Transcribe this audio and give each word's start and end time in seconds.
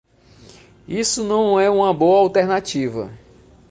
Isso 0.87 1.23
não 1.23 1.59
é 1.59 1.69
uma 1.69 1.93
boa 1.93 2.21
alternativa. 2.21 3.13